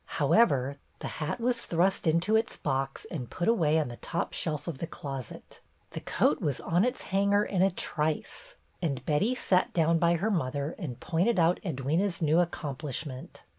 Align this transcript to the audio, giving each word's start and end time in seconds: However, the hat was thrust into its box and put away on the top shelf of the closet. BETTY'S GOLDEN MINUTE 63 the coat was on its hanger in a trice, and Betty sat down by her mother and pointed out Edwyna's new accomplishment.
However, 0.17 0.77
the 0.97 1.07
hat 1.21 1.39
was 1.39 1.61
thrust 1.61 2.07
into 2.07 2.35
its 2.35 2.57
box 2.57 3.05
and 3.11 3.29
put 3.29 3.47
away 3.47 3.77
on 3.77 3.89
the 3.89 3.97
top 3.97 4.33
shelf 4.33 4.67
of 4.67 4.79
the 4.79 4.87
closet. 4.87 5.59
BETTY'S 5.91 5.91
GOLDEN 5.91 5.91
MINUTE 5.91 6.05
63 6.05 6.05
the 6.05 6.17
coat 6.17 6.41
was 6.43 6.59
on 6.75 6.83
its 6.83 7.01
hanger 7.03 7.45
in 7.45 7.61
a 7.61 7.69
trice, 7.69 8.55
and 8.81 9.05
Betty 9.05 9.35
sat 9.35 9.71
down 9.75 9.99
by 9.99 10.15
her 10.15 10.31
mother 10.31 10.73
and 10.79 10.99
pointed 10.99 11.37
out 11.37 11.59
Edwyna's 11.63 12.19
new 12.19 12.39
accomplishment. 12.39 13.43